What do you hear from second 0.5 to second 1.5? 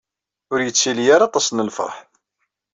Ur yettili ara waṭas